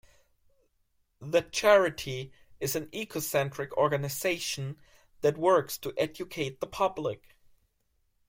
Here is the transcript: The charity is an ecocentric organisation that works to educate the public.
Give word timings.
The 1.19 1.43
charity 1.43 2.31
is 2.59 2.75
an 2.75 2.87
ecocentric 2.87 3.69
organisation 3.73 4.79
that 5.21 5.37
works 5.37 5.77
to 5.77 5.93
educate 5.95 6.59
the 6.59 6.65
public. 6.65 7.35